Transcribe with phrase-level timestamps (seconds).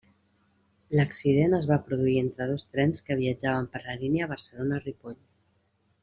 [0.99, 5.19] L'accident es va produir entre dos trens que viatjaven per la línia Barcelona-Ripoll.